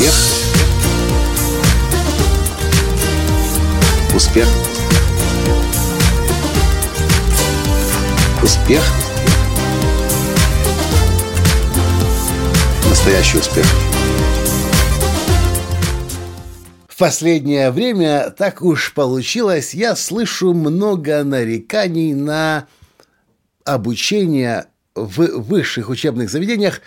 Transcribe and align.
Успех. 0.00 0.14
Успех. 4.14 4.48
Успех. 8.42 8.82
Настоящий 12.88 13.36
успех. 13.36 13.66
В 16.88 16.96
последнее 16.96 17.70
время 17.70 18.30
так 18.30 18.62
уж 18.62 18.94
получилось, 18.94 19.74
я 19.74 19.94
слышу 19.96 20.54
много 20.54 21.22
нареканий 21.24 22.14
на 22.14 22.66
обучение 23.66 24.64
в 24.94 25.26
высших 25.42 25.90
учебных 25.90 26.30
заведениях 26.30 26.80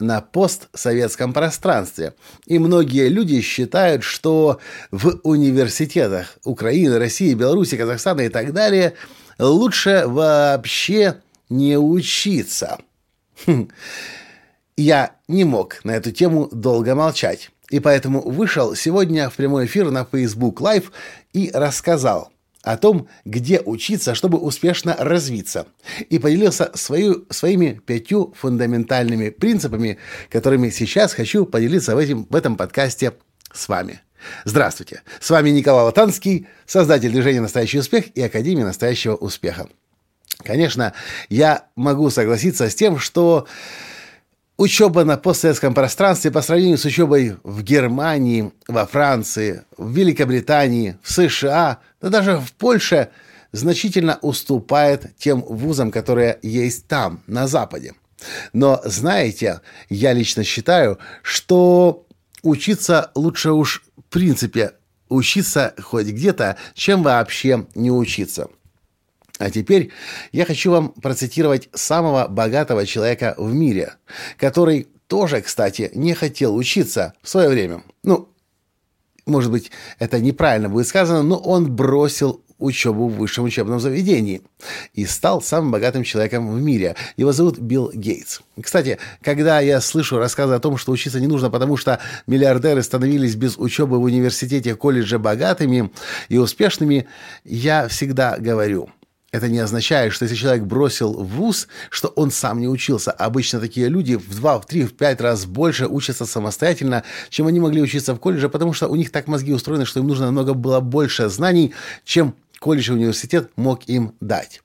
на 0.00 0.20
постсоветском 0.20 1.32
пространстве. 1.32 2.14
И 2.46 2.58
многие 2.58 3.08
люди 3.08 3.40
считают, 3.40 4.02
что 4.02 4.58
в 4.90 5.20
университетах 5.22 6.38
Украины, 6.44 6.98
России, 6.98 7.34
Беларуси, 7.34 7.76
Казахстана 7.76 8.22
и 8.22 8.28
так 8.28 8.52
далее 8.52 8.94
лучше 9.38 10.04
вообще 10.06 11.16
не 11.48 11.78
учиться. 11.78 12.78
Хм. 13.46 13.68
Я 14.76 15.12
не 15.28 15.44
мог 15.44 15.84
на 15.84 15.92
эту 15.92 16.10
тему 16.10 16.48
долго 16.52 16.94
молчать. 16.94 17.50
И 17.70 17.78
поэтому 17.78 18.20
вышел 18.22 18.74
сегодня 18.74 19.30
в 19.30 19.36
прямой 19.36 19.66
эфир 19.66 19.90
на 19.90 20.04
Facebook 20.04 20.60
Live 20.60 20.86
и 21.32 21.50
рассказал– 21.52 22.32
о 22.62 22.76
том, 22.76 23.08
где 23.24 23.60
учиться, 23.60 24.14
чтобы 24.14 24.38
успешно 24.38 24.96
развиться, 24.98 25.66
и 26.08 26.18
поделился 26.18 26.70
свою, 26.74 27.26
своими 27.30 27.80
пятью 27.84 28.34
фундаментальными 28.38 29.30
принципами, 29.30 29.98
которыми 30.28 30.70
сейчас 30.70 31.14
хочу 31.14 31.46
поделиться 31.46 31.94
в, 31.94 31.98
этим, 31.98 32.26
в 32.28 32.36
этом 32.36 32.56
подкасте 32.56 33.14
с 33.52 33.68
вами. 33.68 34.00
Здравствуйте! 34.44 35.02
С 35.20 35.30
вами 35.30 35.50
Николай 35.50 35.84
Латанский, 35.84 36.46
создатель 36.66 37.10
движения 37.10 37.40
«Настоящий 37.40 37.78
успех» 37.78 38.14
и 38.14 38.20
Академии 38.20 38.62
настоящего 38.62 39.14
успеха. 39.14 39.68
Конечно, 40.44 40.92
я 41.28 41.66
могу 41.76 42.10
согласиться 42.10 42.68
с 42.68 42.74
тем, 42.74 42.98
что 42.98 43.46
Учеба 44.60 45.04
на 45.04 45.16
постсоветском 45.16 45.72
пространстве 45.72 46.30
по 46.30 46.42
сравнению 46.42 46.76
с 46.76 46.84
учебой 46.84 47.36
в 47.44 47.62
Германии, 47.62 48.52
во 48.68 48.84
Франции, 48.84 49.62
в 49.78 49.90
Великобритании, 49.90 50.98
в 51.02 51.10
США, 51.10 51.78
да 52.02 52.10
даже 52.10 52.36
в 52.36 52.52
Польше 52.52 53.08
значительно 53.52 54.18
уступает 54.20 55.16
тем 55.16 55.40
вузам, 55.40 55.90
которые 55.90 56.38
есть 56.42 56.86
там, 56.88 57.22
на 57.26 57.46
Западе. 57.46 57.94
Но 58.52 58.82
знаете, 58.84 59.62
я 59.88 60.12
лично 60.12 60.44
считаю, 60.44 60.98
что 61.22 62.04
учиться 62.42 63.12
лучше 63.14 63.52
уж 63.52 63.82
в 63.96 64.12
принципе 64.12 64.72
учиться 65.08 65.72
хоть 65.80 66.08
где-то, 66.08 66.58
чем 66.74 67.02
вообще 67.02 67.66
не 67.74 67.90
учиться. 67.90 68.50
А 69.40 69.50
теперь 69.50 69.90
я 70.32 70.44
хочу 70.44 70.70
вам 70.70 70.90
процитировать 70.90 71.70
самого 71.72 72.28
богатого 72.28 72.84
человека 72.84 73.34
в 73.38 73.54
мире, 73.54 73.94
который 74.36 74.86
тоже, 75.06 75.40
кстати, 75.40 75.90
не 75.94 76.12
хотел 76.12 76.54
учиться 76.54 77.14
в 77.22 77.28
свое 77.30 77.48
время. 77.48 77.82
Ну, 78.02 78.28
может 79.24 79.50
быть, 79.50 79.70
это 79.98 80.20
неправильно 80.20 80.68
будет 80.68 80.86
сказано, 80.88 81.22
но 81.22 81.38
он 81.38 81.74
бросил 81.74 82.44
учебу 82.58 83.08
в 83.08 83.16
высшем 83.16 83.44
учебном 83.44 83.80
заведении 83.80 84.42
и 84.92 85.06
стал 85.06 85.40
самым 85.40 85.70
богатым 85.70 86.04
человеком 86.04 86.52
в 86.52 86.60
мире. 86.60 86.94
Его 87.16 87.32
зовут 87.32 87.58
Билл 87.58 87.90
Гейтс. 87.94 88.40
Кстати, 88.60 88.98
когда 89.22 89.60
я 89.60 89.80
слышу 89.80 90.18
рассказы 90.18 90.52
о 90.52 90.60
том, 90.60 90.76
что 90.76 90.92
учиться 90.92 91.18
не 91.18 91.28
нужно, 91.28 91.48
потому 91.48 91.78
что 91.78 91.98
миллиардеры 92.26 92.82
становились 92.82 93.36
без 93.36 93.56
учебы 93.56 93.98
в 93.98 94.02
университете, 94.02 94.74
колледже 94.74 95.18
богатыми 95.18 95.90
и 96.28 96.36
успешными, 96.36 97.08
я 97.44 97.88
всегда 97.88 98.36
говорю– 98.36 98.90
это 99.32 99.48
не 99.48 99.58
означает, 99.58 100.12
что 100.12 100.24
если 100.24 100.36
человек 100.36 100.64
бросил 100.64 101.12
вуз, 101.12 101.68
что 101.88 102.08
он 102.08 102.30
сам 102.30 102.60
не 102.60 102.68
учился. 102.68 103.12
Обычно 103.12 103.60
такие 103.60 103.88
люди 103.88 104.16
в 104.16 104.34
два, 104.34 104.58
в 104.58 104.66
три, 104.66 104.84
в 104.84 104.94
пять 104.94 105.20
раз 105.20 105.46
больше 105.46 105.86
учатся 105.86 106.26
самостоятельно, 106.26 107.04
чем 107.28 107.46
они 107.46 107.60
могли 107.60 107.80
учиться 107.80 108.14
в 108.14 108.18
колледже, 108.18 108.48
потому 108.48 108.72
что 108.72 108.88
у 108.88 108.96
них 108.96 109.10
так 109.10 109.28
мозги 109.28 109.52
устроены, 109.52 109.86
что 109.86 110.00
им 110.00 110.08
нужно 110.08 110.26
намного 110.26 110.54
было 110.54 110.80
больше 110.80 111.28
знаний, 111.28 111.74
чем 112.04 112.34
колледж 112.58 112.90
и 112.90 112.94
университет 112.94 113.50
мог 113.56 113.88
им 113.88 114.14
дать. 114.20 114.62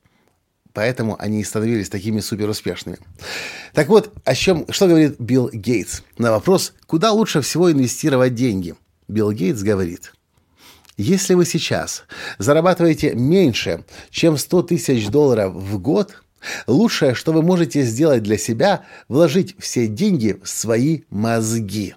Поэтому 0.74 1.16
они 1.20 1.42
и 1.42 1.44
становились 1.44 1.88
такими 1.88 2.20
суперуспешными. 2.20 2.98
Так 3.74 3.88
вот, 3.88 4.12
о 4.26 4.36
чем, 4.36 4.66
что 4.72 4.88
говорит 4.88 5.16
Билл 5.20 5.50
Гейтс? 5.54 6.02
На 6.18 6.32
вопрос, 6.32 6.74
куда 6.86 7.12
лучше 7.12 7.42
всего 7.42 7.72
инвестировать 7.72 8.34
деньги? 8.34 8.76
Билл 9.08 9.32
Гейтс 9.32 9.62
говорит– 9.62 10.12
если 10.98 11.34
вы 11.34 11.46
сейчас 11.46 12.04
зарабатываете 12.38 13.14
меньше, 13.14 13.84
чем 14.10 14.38
100 14.38 14.64
тысяч 14.64 15.10
долларов 15.10 15.54
в 15.54 15.78
год, 15.80 16.22
лучшее, 16.68 17.16
что 17.16 17.34
вы 17.34 17.42
можете 17.42 17.82
сделать 17.84 18.24
для 18.24 18.38
себя, 18.38 18.86
вложить 19.10 19.56
все 19.60 19.88
деньги 19.88 20.40
в 20.42 20.48
свои 20.48 21.02
мозги. 21.10 21.96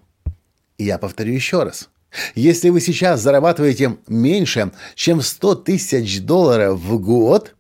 я 0.79 0.99
повторю 0.99 1.33
еще 1.33 1.63
раз. 1.63 1.91
Если 2.35 2.71
вы 2.71 2.81
сейчас 2.81 3.21
зарабатываете 3.21 3.99
меньше, 4.09 4.73
чем 4.95 5.21
100 5.21 5.57
тысяч 5.57 6.23
долларов 6.23 6.81
в 6.81 6.99
год, 6.99 7.55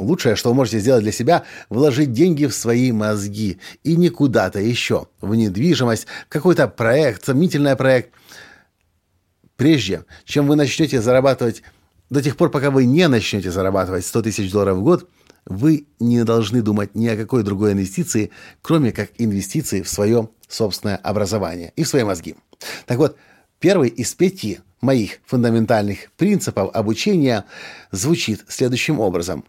лучшее, 0.00 0.34
что 0.34 0.50
вы 0.50 0.56
можете 0.56 0.80
сделать 0.80 1.04
для 1.04 1.12
себя, 1.12 1.44
вложить 1.70 2.12
деньги 2.12 2.46
в 2.46 2.54
свои 2.54 2.90
мозги 2.90 3.58
и 3.84 3.96
не 3.96 4.08
куда-то 4.08 4.58
еще, 4.58 5.06
в 5.20 5.34
недвижимость, 5.34 6.08
какой-то 6.28 6.68
проект, 6.68 7.24
сомнительный 7.24 7.76
проект– 7.76 8.10
Прежде, 9.56 10.04
чем 10.24 10.46
вы 10.46 10.56
начнете 10.56 11.00
зарабатывать, 11.00 11.62
до 12.10 12.22
тех 12.22 12.36
пор, 12.36 12.50
пока 12.50 12.70
вы 12.70 12.84
не 12.84 13.08
начнете 13.08 13.50
зарабатывать 13.50 14.04
100 14.04 14.22
тысяч 14.22 14.50
долларов 14.50 14.78
в 14.78 14.82
год, 14.82 15.08
вы 15.46 15.86
не 16.00 16.24
должны 16.24 16.62
думать 16.62 16.94
ни 16.94 17.06
о 17.06 17.16
какой 17.16 17.42
другой 17.42 17.72
инвестиции, 17.72 18.30
кроме 18.62 18.92
как 18.92 19.10
инвестиции 19.18 19.82
в 19.82 19.88
свое 19.88 20.28
собственное 20.48 20.96
образование 20.96 21.72
и 21.76 21.84
в 21.84 21.88
свои 21.88 22.02
мозги. 22.02 22.36
Так 22.86 22.98
вот, 22.98 23.16
первый 23.60 23.88
из 23.90 24.14
пяти 24.14 24.60
моих 24.80 25.18
фундаментальных 25.26 26.10
принципов 26.16 26.70
обучения 26.74 27.44
звучит 27.90 28.44
следующим 28.48 29.00
образом. 29.00 29.44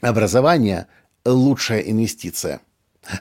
Образование– 0.00 0.86
лучшая 1.24 1.80
инвестиция– 1.80 2.60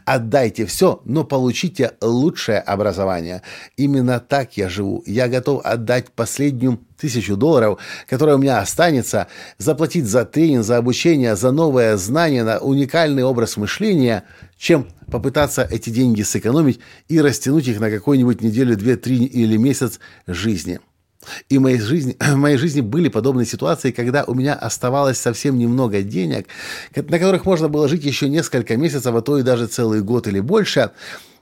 Отдайте 0.05 0.65
все, 0.65 1.01
но 1.05 1.23
получите 1.23 1.93
лучшее 2.01 2.59
образование. 2.59 3.41
Именно 3.77 4.19
так 4.19 4.57
я 4.57 4.67
живу. 4.67 5.03
Я 5.05 5.29
готов 5.29 5.65
отдать 5.65 6.11
последнюю 6.11 6.79
тысячу 6.97 7.37
долларов, 7.37 7.79
которая 8.07 8.35
у 8.35 8.39
меня 8.39 8.59
останется, 8.59 9.27
заплатить 9.57 10.05
за 10.05 10.25
тренинг, 10.25 10.65
за 10.65 10.77
обучение, 10.77 11.35
за 11.37 11.51
новое 11.51 11.95
знание, 11.95 12.43
на 12.43 12.59
уникальный 12.59 13.23
образ 13.23 13.55
мышления, 13.55 14.25
чем 14.57 14.89
попытаться 15.09 15.63
эти 15.63 15.89
деньги 15.89 16.23
сэкономить 16.23 16.81
и 17.07 17.21
растянуть 17.21 17.67
их 17.67 17.79
на 17.79 17.89
какую-нибудь 17.89 18.41
неделю, 18.41 18.75
две, 18.75 18.97
три 18.97 19.23
или 19.23 19.55
месяц 19.55 19.99
жизни. 20.27 20.81
И 21.49 21.57
в 21.57 21.61
моей, 21.61 21.79
жизни, 21.79 22.15
в 22.19 22.35
моей 22.35 22.57
жизни 22.57 22.81
были 22.81 23.09
подобные 23.09 23.45
ситуации, 23.45 23.91
когда 23.91 24.23
у 24.25 24.33
меня 24.33 24.53
оставалось 24.53 25.17
совсем 25.17 25.57
немного 25.57 26.01
денег, 26.01 26.47
на 26.95 27.19
которых 27.19 27.45
можно 27.45 27.69
было 27.69 27.87
жить 27.87 28.03
еще 28.03 28.29
несколько 28.29 28.77
месяцев, 28.77 29.13
а 29.15 29.21
то 29.21 29.37
и 29.37 29.43
даже 29.43 29.67
целый 29.67 30.01
год 30.01 30.27
или 30.27 30.39
больше. 30.39 30.91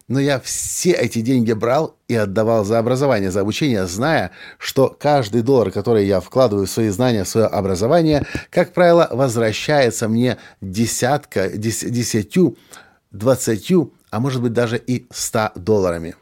Но 0.07 0.21
я 0.21 0.39
все 0.39 0.91
эти 0.91 1.19
деньги 1.19 1.51
брал 1.51 1.97
и 2.07 2.15
отдавал 2.15 2.63
за 2.63 2.79
образование, 2.79 3.29
за 3.29 3.41
обучение, 3.41 3.85
зная, 3.87 4.31
что 4.57 4.95
каждый 4.97 5.41
доллар, 5.41 5.69
который 5.69 6.05
я 6.05 6.21
вкладываю 6.21 6.65
в 6.65 6.69
свои 6.69 6.87
знания, 6.89 7.25
в 7.25 7.27
свое 7.27 7.47
образование, 7.47 8.25
как 8.49 8.71
правило, 8.71 9.09
возвращается 9.11 10.07
мне 10.07 10.37
десятка, 10.61 11.49
десятью, 11.49 12.57
двадцатью, 13.11 13.93
а 14.09 14.21
может 14.21 14.41
быть 14.41 14.53
даже 14.53 14.77
и 14.77 15.07
ста 15.11 15.51
долларами. 15.55 16.15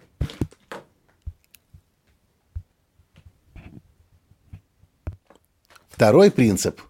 Второй 5.95 6.29
принцип 6.29 6.81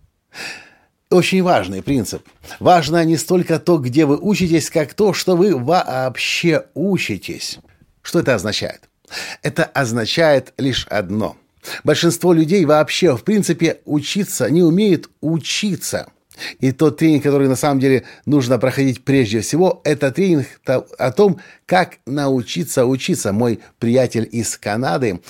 очень 1.12 1.44
важный 1.44 1.84
принцип. 1.84 2.28
Важно 2.60 3.06
не 3.06 3.18
столько 3.18 3.60
то, 3.60 3.78
где 3.78 4.06
вы 4.06 4.18
учитесь, 4.18 4.72
как 4.72 4.96
то, 4.96 5.14
что 5.14 5.36
вы 5.36 5.56
вообще 5.56 6.66
учитесь. 6.74 7.60
Что 8.02 8.20
это 8.20 8.34
означает? 8.34 8.82
Это 9.44 9.64
означает 9.64 10.54
лишь 10.58 10.88
одно. 10.88 11.38
Большинство 11.84 12.34
людей 12.34 12.66
вообще, 12.66 13.16
в 13.16 13.24
принципе, 13.24 13.80
учиться 13.86 14.50
не 14.50 14.64
умеют 14.64 15.12
учиться. 15.22 16.08
И 16.60 16.72
тот 16.72 16.98
тренинг, 16.98 17.24
который 17.24 17.48
на 17.48 17.56
самом 17.56 17.80
деле 17.80 18.04
нужно 18.26 18.58
проходить 18.58 19.06
прежде 19.06 19.42
всего, 19.42 19.82
это 19.84 20.12
тренинг 20.12 20.48
о 20.66 21.12
том, 21.12 21.40
как 21.68 22.00
научиться 22.08 22.86
учиться. 22.88 23.32
Мой 23.32 23.60
приятель 23.78 24.28
из 24.32 24.58
Канады 24.58 25.22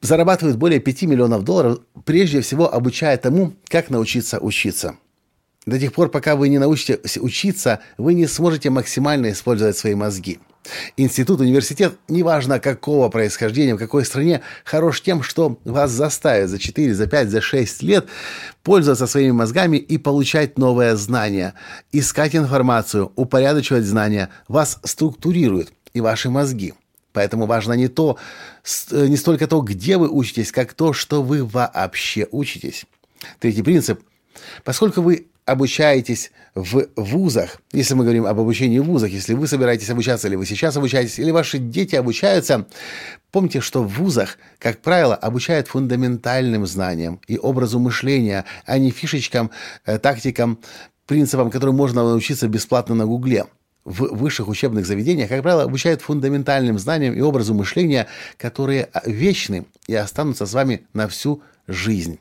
зарабатывают 0.00 0.56
более 0.56 0.80
5 0.80 1.02
миллионов 1.02 1.44
долларов, 1.44 1.80
прежде 2.04 2.40
всего 2.40 2.72
обучая 2.72 3.16
тому, 3.16 3.54
как 3.68 3.90
научиться 3.90 4.38
учиться. 4.38 4.96
До 5.66 5.78
тех 5.78 5.92
пор, 5.92 6.10
пока 6.10 6.36
вы 6.36 6.48
не 6.48 6.58
научитесь 6.58 7.18
учиться, 7.18 7.80
вы 7.98 8.14
не 8.14 8.26
сможете 8.26 8.70
максимально 8.70 9.30
использовать 9.32 9.76
свои 9.76 9.94
мозги– 9.94 10.38
Институт, 10.96 11.40
университет, 11.40 11.94
неважно 12.08 12.60
какого 12.60 13.08
происхождения, 13.08 13.74
в 13.74 13.78
какой 13.78 14.04
стране, 14.04 14.42
хорош 14.64 15.00
тем, 15.00 15.22
что 15.22 15.58
вас 15.64 15.90
заставит 15.90 16.50
за 16.50 16.58
4, 16.58 16.94
за 16.94 17.06
5, 17.06 17.30
за 17.30 17.40
6 17.40 17.82
лет 17.82 18.06
пользоваться 18.62 19.06
своими 19.06 19.32
мозгами 19.32 19.78
и 19.78 19.96
получать 19.98 20.58
новые 20.58 20.96
знания, 20.96 21.54
искать 21.92 22.36
информацию, 22.36 23.10
упорядочивать 23.16 23.84
знания, 23.84 24.28
вас 24.48 24.78
структурирует 24.84 25.72
и 25.94 26.00
ваши 26.00 26.28
мозги. 26.28 26.74
Поэтому 27.12 27.46
важно 27.46 27.72
не 27.72 27.88
то, 27.88 28.16
не 28.90 29.16
столько 29.16 29.46
то, 29.46 29.60
где 29.60 29.96
вы 29.96 30.08
учитесь, 30.08 30.52
как 30.52 30.74
то, 30.74 30.92
что 30.92 31.22
вы 31.22 31.44
вообще 31.44 32.26
учитесь. 32.30 32.84
Третий 33.38 33.62
принцип. 33.62 34.00
Поскольку 34.64 35.02
вы 35.02 35.26
обучаетесь 35.44 36.30
в 36.54 36.86
вузах, 36.96 37.60
если 37.72 37.94
мы 37.94 38.04
говорим 38.04 38.26
об 38.26 38.38
обучении 38.38 38.78
в 38.78 38.84
вузах, 38.84 39.10
если 39.10 39.34
вы 39.34 39.46
собираетесь 39.46 39.90
обучаться, 39.90 40.28
или 40.28 40.36
вы 40.36 40.46
сейчас 40.46 40.76
обучаетесь, 40.76 41.18
или 41.18 41.30
ваши 41.30 41.58
дети 41.58 41.96
обучаются, 41.96 42.66
помните, 43.30 43.60
что 43.60 43.82
в 43.82 43.88
вузах, 43.88 44.38
как 44.58 44.80
правило, 44.80 45.14
обучают 45.14 45.68
фундаментальным 45.68 46.66
знаниям 46.66 47.20
и 47.26 47.38
образу 47.38 47.78
мышления, 47.78 48.44
а 48.64 48.78
не 48.78 48.90
фишечкам, 48.90 49.50
э, 49.84 49.98
тактикам, 49.98 50.58
принципам, 51.06 51.50
которым 51.50 51.76
можно 51.76 52.04
научиться 52.04 52.46
бесплатно 52.46 52.94
на 52.94 53.06
Гугле 53.06 53.46
в 53.84 54.14
высших 54.14 54.48
учебных 54.48 54.86
заведениях, 54.86 55.28
как 55.28 55.42
правило, 55.42 55.62
обучают 55.64 56.02
фундаментальным 56.02 56.78
знаниям 56.78 57.14
и 57.14 57.20
образу 57.20 57.54
мышления, 57.54 58.08
которые 58.36 58.90
вечны 59.06 59.66
и 59.86 59.94
останутся 59.94 60.46
с 60.46 60.52
вами 60.52 60.86
на 60.92 61.08
всю 61.08 61.42
жизнь. 61.66 62.18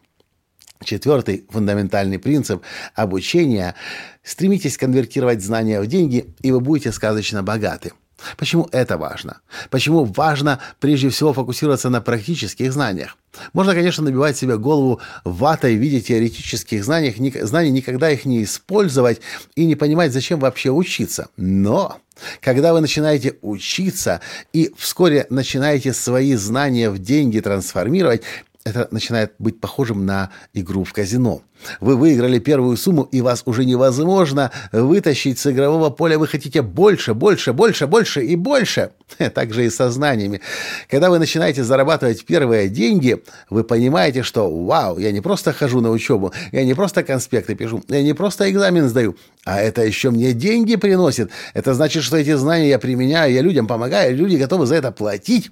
Четвертый 0.83 1.45
фундаментальный 1.49 2.19
принцип 2.19 2.63
обучения– 2.95 3.75
стремитесь 4.23 4.77
конвертировать 4.77 5.43
знания 5.43 5.81
в 5.81 5.87
деньги, 5.87 6.33
и 6.41 6.51
вы 6.51 6.61
будете 6.61 6.93
сказочно 6.93 7.43
богаты. 7.43 7.91
Почему 8.37 8.67
это 8.71 8.97
важно? 8.97 9.41
Почему 9.69 10.05
важно 10.05 10.59
прежде 10.79 11.09
всего 11.09 11.33
фокусироваться 11.33 11.89
на 11.89 12.01
практических 12.01 12.71
знаниях? 12.71 13.17
Можно, 13.53 13.73
конечно, 13.73 14.03
набивать 14.03 14.37
себе 14.37 14.57
голову 14.57 14.99
ватой 15.23 15.75
в 15.75 15.79
виде 15.79 16.01
теоретических 16.01 16.83
знаний, 16.83 17.15
знаний, 17.41 17.71
никогда 17.71 18.09
их 18.09 18.25
не 18.25 18.43
использовать 18.43 19.21
и 19.55 19.65
не 19.65 19.75
понимать, 19.75 20.13
зачем 20.13 20.39
вообще 20.39 20.71
учиться. 20.71 21.29
Но 21.37 21.99
когда 22.41 22.73
вы 22.73 22.81
начинаете 22.81 23.35
учиться 23.41 24.21
и 24.51 24.73
вскоре 24.77 25.25
начинаете 25.29 25.93
свои 25.93 26.35
знания 26.35 26.89
в 26.89 26.99
деньги 26.99 27.39
трансформировать, 27.39 28.23
это 28.65 28.89
начинает 28.91 29.33
быть 29.39 29.61
похожим 29.61 30.05
на 30.05 30.31
игру 30.53 30.83
в 30.83 30.91
казино. 30.91 31.41
Вы 31.79 31.95
выиграли 31.95 32.39
первую 32.39 32.75
сумму, 32.77 33.03
и 33.03 33.21
вас 33.21 33.43
уже 33.45 33.63
невозможно 33.65 34.51
вытащить 34.71 35.39
с 35.39 35.47
игрового 35.47 35.89
поля. 35.89 36.17
Вы 36.19 36.27
хотите 36.27 36.61
больше, 36.61 37.13
больше, 37.13 37.53
больше, 37.53 37.87
больше 37.87 38.25
и 38.25 38.35
больше. 38.35 38.91
Так 39.33 39.53
же 39.53 39.65
и 39.65 39.69
со 39.69 39.89
знаниями. 39.91 40.41
Когда 40.89 41.09
вы 41.09 41.19
начинаете 41.19 41.63
зарабатывать 41.63 42.25
первые 42.25 42.69
деньги, 42.69 43.23
вы 43.49 43.63
понимаете, 43.63 44.23
что 44.23 44.49
вау, 44.49 44.99
я 44.99 45.11
не 45.11 45.21
просто 45.21 45.53
хожу 45.53 45.79
на 45.81 45.89
учебу, 45.89 46.33
я 46.51 46.63
не 46.63 46.73
просто 46.73 47.03
конспекты 47.03 47.55
пишу, 47.55 47.83
я 47.87 48.03
не 48.03 48.13
просто 48.13 48.49
экзамен 48.49 48.87
сдаю, 48.87 49.15
а 49.45 49.61
это 49.61 49.83
еще 49.83 50.11
мне 50.11 50.33
деньги 50.33 50.75
приносит. 50.75 51.31
Это 51.53 51.73
значит, 51.73 52.03
что 52.03 52.17
эти 52.17 52.33
знания 52.35 52.69
я 52.69 52.79
применяю, 52.79 53.33
я 53.33 53.41
людям 53.41 53.67
помогаю, 53.67 54.15
люди 54.15 54.35
готовы 54.35 54.65
за 54.65 54.75
это 54.75 54.91
платить. 54.91 55.49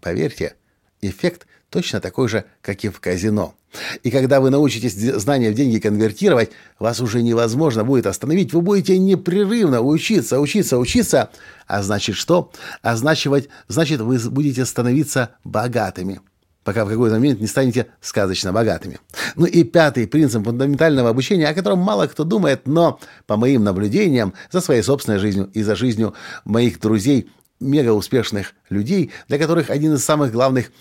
Поверьте, 0.00 0.54
эффект 1.00 1.46
точно 1.72 2.00
такой 2.00 2.28
же, 2.28 2.44
как 2.60 2.84
и 2.84 2.88
в 2.88 3.00
казино. 3.00 3.54
И 4.02 4.10
когда 4.10 4.40
вы 4.40 4.50
научитесь 4.50 4.94
знания 4.94 5.50
в 5.50 5.54
деньги 5.54 5.78
конвертировать, 5.78 6.50
вас 6.78 7.00
уже 7.00 7.22
невозможно 7.22 7.82
будет 7.82 8.06
остановить. 8.06 8.52
Вы 8.52 8.60
будете 8.60 8.98
непрерывно 8.98 9.80
учиться, 9.80 10.38
учиться, 10.38 10.78
учиться. 10.78 11.30
А 11.66 11.82
значит 11.82 12.16
что? 12.16 12.52
А 12.82 12.94
значит, 12.96 13.48
значит 13.68 14.00
вы 14.00 14.18
будете 14.18 14.66
становиться 14.66 15.30
богатыми 15.42 16.20
пока 16.64 16.84
в 16.84 16.88
какой-то 16.88 17.16
момент 17.16 17.40
не 17.40 17.48
станете 17.48 17.88
сказочно 18.00 18.52
богатыми. 18.52 19.00
Ну 19.34 19.46
и 19.46 19.64
пятый 19.64 20.06
принцип 20.06 20.44
фундаментального 20.44 21.10
обучения, 21.10 21.48
о 21.48 21.54
котором 21.54 21.80
мало 21.80 22.06
кто 22.06 22.22
думает, 22.22 22.68
но 22.68 23.00
по 23.26 23.36
моим 23.36 23.64
наблюдениям 23.64 24.34
за 24.52 24.60
своей 24.60 24.82
собственной 24.82 25.18
жизнью 25.18 25.50
и 25.54 25.62
за 25.64 25.74
жизнью 25.74 26.14
моих 26.44 26.78
друзей 26.78 27.30
мега 27.62 27.92
успешных 27.92 28.54
людей, 28.68 29.12
для 29.28 29.38
которых 29.38 29.70
один 29.70 29.94
из 29.94 30.04
самых 30.04 30.32
главных, 30.32 30.72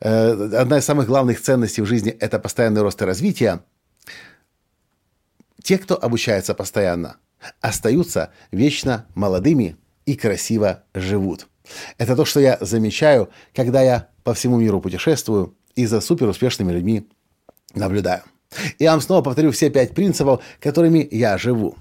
э, 0.00 0.30
одна 0.56 0.78
из 0.78 0.84
самых 0.84 1.06
главных 1.06 1.40
ценностей 1.40 1.82
в 1.82 1.86
жизни– 1.86 2.10
это 2.20 2.38
постоянный 2.38 2.82
рост 2.82 3.00
и 3.02 3.04
развитие, 3.04 3.60
те, 5.62 5.78
кто 5.78 6.02
обучается 6.02 6.54
постоянно, 6.54 7.16
остаются 7.60 8.32
вечно 8.50 9.06
молодыми 9.14 9.76
и 10.06 10.16
красиво 10.16 10.84
живут. 10.94 11.48
Это 11.98 12.16
то, 12.16 12.24
что 12.24 12.40
я 12.40 12.58
замечаю, 12.60 13.28
когда 13.54 13.82
я 13.82 14.08
по 14.24 14.34
всему 14.34 14.58
миру 14.58 14.80
путешествую 14.80 15.56
и 15.74 15.86
за 15.86 16.00
суперуспешными 16.00 16.72
людьми 16.72 17.08
наблюдаю. 17.74 18.22
Я 18.78 18.92
вам 18.92 19.00
снова 19.00 19.22
повторю 19.22 19.52
все 19.52 19.70
пять 19.70 19.94
принципов, 19.94 20.42
которыми 20.60 21.06
я 21.10 21.38
живу. 21.38 21.76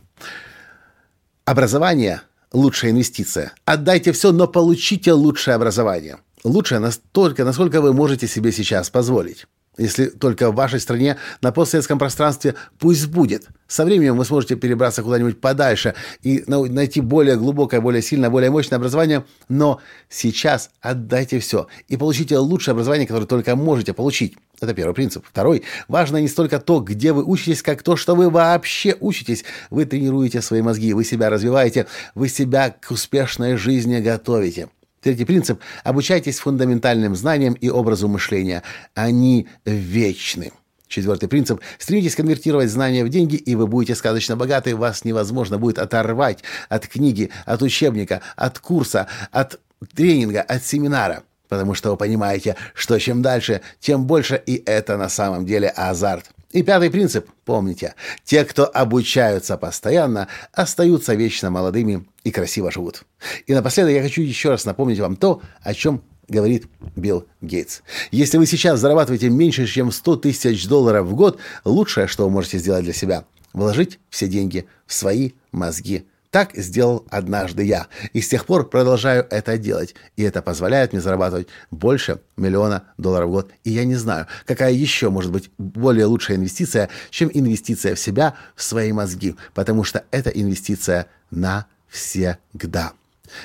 Образование– 1.46 2.22
лучшая 2.54 2.92
инвестиция. 2.92 3.54
Отдайте 3.66 4.12
все, 4.12 4.32
но 4.32 4.48
получите 4.48 5.14
лучшее 5.14 5.56
образование. 5.56 6.18
Лучшее 6.44 6.80
настолько, 6.80 7.44
насколько 7.44 7.82
вы 7.82 7.94
можете 7.94 8.28
себе 8.28 8.52
сейчас 8.52 8.90
позволить. 8.90 9.46
Если 9.78 10.08
только 10.08 10.52
в 10.52 10.56
вашей 10.56 10.82
стране 10.82 11.18
на 11.42 11.54
постсоветском 11.54 12.00
пространстве 12.00 12.56
пусть 12.80 13.08
будет. 13.08 13.48
Со 13.68 13.86
временем 13.86 14.18
вы 14.18 14.26
сможете 14.26 14.56
перебраться 14.56 15.04
куда-нибудь 15.04 15.40
подальше 15.40 15.96
и 16.22 16.44
найти 16.48 17.00
более 17.00 17.38
глубокое, 17.38 17.80
более 17.80 18.02
сильное, 18.02 18.30
более 18.30 18.52
мощное 18.52 18.78
образование. 18.78 19.26
Но 19.48 19.80
сейчас 20.10 20.72
отдайте 20.82 21.40
все 21.40 21.68
и 21.88 21.96
получите 21.96 22.38
лучшее 22.38 22.74
образование, 22.74 23.08
которое 23.08 23.28
только 23.28 23.56
можете 23.56 23.94
получить. 23.94 24.36
Это 24.62 24.74
первый 24.74 24.94
принцип. 24.94 25.26
Второй. 25.28 25.64
Важно 25.88 26.18
не 26.18 26.28
столько 26.28 26.60
то, 26.60 26.80
где 26.80 27.14
вы 27.14 27.24
учитесь, 27.24 27.62
как 27.62 27.84
то, 27.84 27.96
что 27.96 28.16
вы 28.16 28.30
вообще 28.30 28.96
учитесь. 29.00 29.46
Вы 29.70 29.86
тренируете 29.86 30.42
свои 30.42 30.62
мозги, 30.62 30.94
вы 30.94 31.04
себя 31.04 31.30
развиваете, 31.30 31.88
вы 32.16 32.30
себя 32.30 32.70
к 32.70 32.92
успешной 32.92 33.56
жизни 33.56 34.00
готовите. 34.00 34.70
Третий 35.02 35.26
принцип. 35.26 35.62
Обучайтесь 35.84 36.40
фундаментальным 36.40 37.16
знаниям 37.16 37.54
и 37.54 37.70
образу 37.70 38.10
мышления. 38.10 38.64
Они 38.96 39.48
вечны. 39.64 40.52
Четвертый 40.90 41.30
принцип. 41.30 41.62
Стремитесь 41.78 42.16
конвертировать 42.16 42.70
знания 42.70 43.06
в 43.06 43.10
деньги, 43.10 43.36
и 43.36 43.56
вы 43.56 43.68
будете 43.68 43.96
сказочно 43.96 44.36
богаты. 44.36 44.76
Вас 44.76 45.06
невозможно 45.06 45.58
будет 45.58 45.78
оторвать 45.78 46.44
от 46.68 46.88
книги, 46.88 47.30
от 47.46 47.62
учебника, 47.62 48.22
от 48.36 48.60
курса, 48.60 49.08
от 49.32 49.60
тренинга, 49.96 50.42
от 50.42 50.66
семинара. 50.66 51.24
Потому 51.50 51.74
что 51.74 51.92
вы 51.92 51.98
понимаете, 51.98 52.56
что 52.74 52.98
чем 53.00 53.22
дальше, 53.22 53.62
тем 53.80 54.06
больше, 54.06 54.42
и 54.46 54.64
это 54.66 54.98
на 54.98 55.10
самом 55.10 55.46
деле 55.46 55.68
азарт. 55.70 56.30
И 56.52 56.64
пятый 56.64 56.90
принцип, 56.90 57.28
помните, 57.44 57.96
те, 58.24 58.46
кто 58.46 58.66
обучаются 58.66 59.58
постоянно, 59.58 60.28
остаются 60.54 61.14
вечно 61.16 61.50
молодыми 61.50 62.08
и 62.24 62.32
красиво 62.32 62.72
живут. 62.72 63.04
И 63.46 63.54
напоследок 63.54 63.94
я 63.94 64.02
хочу 64.02 64.22
еще 64.22 64.50
раз 64.50 64.66
напомнить 64.66 65.00
вам 65.00 65.16
то, 65.16 65.42
о 65.62 65.74
чем 65.74 66.02
говорит 66.28 66.68
Билл 66.96 67.28
Гейтс. 67.42 67.82
Если 68.12 68.38
вы 68.38 68.46
сейчас 68.46 68.80
зарабатываете 68.80 69.30
меньше, 69.30 69.66
чем 69.66 69.92
100 69.92 70.16
тысяч 70.18 70.68
долларов 70.68 71.08
в 71.08 71.16
год, 71.16 71.40
лучшее, 71.66 72.08
что 72.08 72.26
вы 72.26 72.32
можете 72.32 72.60
сделать 72.60 72.84
для 72.84 72.94
себя– 72.94 73.26
вложить 73.54 74.00
все 74.12 74.28
деньги 74.28 74.68
в 74.86 74.94
свои 74.94 75.32
мозги– 75.52 76.06
так 76.32 76.56
сделал 76.56 77.06
однажды 77.10 77.64
я. 77.64 77.88
И 78.14 78.22
с 78.22 78.30
тех 78.30 78.46
пор 78.46 78.70
продолжаю 78.70 79.26
это 79.30 79.58
делать. 79.58 79.96
И 80.16 80.24
это 80.24 80.42
позволяет 80.42 80.94
мне 80.94 81.02
зарабатывать 81.02 81.48
больше 81.72 82.20
миллиона 82.38 82.84
долларов 82.98 83.30
в 83.30 83.32
год. 83.32 83.52
И 83.64 83.72
я 83.72 83.86
не 83.86 83.96
знаю, 83.96 84.28
какая 84.46 84.72
еще 84.72 85.10
может 85.10 85.32
быть 85.32 85.50
более 85.58 86.06
лучшая 86.06 86.38
инвестиция, 86.38 86.90
чем 87.10 87.30
инвестиция 87.34 87.96
в 87.96 88.00
себя, 88.00 88.36
в 88.56 88.64
свои 88.64 88.92
мозги. 88.92 89.36
Потому 89.54 89.84
что 89.84 90.04
это 90.12 90.30
инвестиция 90.30 91.08
навсегда. 91.32 92.94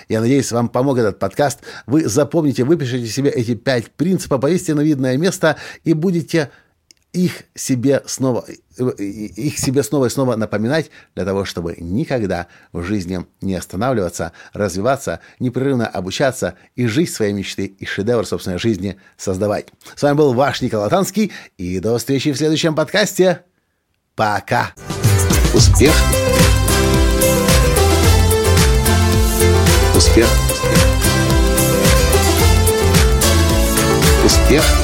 Я 0.08 0.20
надеюсь, 0.20 0.50
вам 0.52 0.68
помог 0.68 0.98
этот 0.98 1.18
подкаст. 1.18 1.60
Вы 1.86 2.08
запомните, 2.08 2.64
выпишите 2.64 3.06
себе 3.06 3.30
эти 3.30 3.54
пять 3.54 3.90
принципов, 3.90 4.40
повесьте 4.40 4.74
на 4.74 4.80
видное 4.80 5.16
место 5.16 5.56
и 5.84 5.92
будете 5.92 6.50
их 7.14 7.44
себе 7.54 8.02
снова, 8.06 8.44
их 8.76 9.58
себе 9.58 9.82
снова 9.84 10.06
и 10.06 10.10
снова 10.10 10.34
напоминать 10.34 10.90
для 11.14 11.24
того, 11.24 11.44
чтобы 11.44 11.76
никогда 11.78 12.48
в 12.72 12.82
жизни 12.82 13.24
не 13.40 13.54
останавливаться, 13.54 14.32
развиваться, 14.52 15.20
непрерывно 15.38 15.86
обучаться 15.86 16.56
и 16.74 16.86
жить 16.86 17.12
своей 17.12 17.32
мечты 17.32 17.66
и 17.66 17.86
шедевр 17.86 18.26
собственной 18.26 18.58
жизни 18.58 18.96
создавать. 19.16 19.68
С 19.94 20.02
вами 20.02 20.16
был 20.16 20.34
ваш 20.34 20.60
Николай 20.60 20.90
Танский, 20.90 21.32
и 21.56 21.78
до 21.78 21.96
встречи 21.98 22.32
в 22.32 22.36
следующем 22.36 22.74
подкасте. 22.74 23.42
Пока! 24.16 24.72
Успех! 25.54 25.94
Успех! 29.94 30.28
Успех! 34.24 34.83